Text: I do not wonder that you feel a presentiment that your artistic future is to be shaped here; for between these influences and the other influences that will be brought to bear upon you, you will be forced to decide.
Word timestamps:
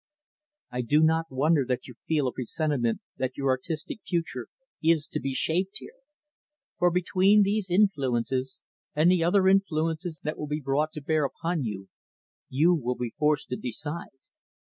I 0.71 0.81
do 0.81 1.03
not 1.03 1.27
wonder 1.29 1.63
that 1.67 1.87
you 1.87 1.93
feel 2.07 2.25
a 2.27 2.31
presentiment 2.31 3.01
that 3.17 3.37
your 3.37 3.49
artistic 3.49 3.99
future 4.03 4.47
is 4.83 5.05
to 5.09 5.19
be 5.19 5.35
shaped 5.35 5.77
here; 5.77 5.99
for 6.79 6.89
between 6.89 7.43
these 7.43 7.69
influences 7.69 8.61
and 8.95 9.11
the 9.11 9.23
other 9.23 9.47
influences 9.47 10.19
that 10.23 10.39
will 10.39 10.47
be 10.47 10.59
brought 10.59 10.91
to 10.93 11.03
bear 11.03 11.23
upon 11.23 11.61
you, 11.61 11.87
you 12.49 12.73
will 12.73 12.95
be 12.95 13.13
forced 13.19 13.49
to 13.49 13.57
decide. 13.57 14.09